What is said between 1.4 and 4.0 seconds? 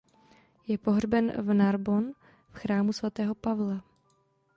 v Narbonne v chrámu svatého Pavla.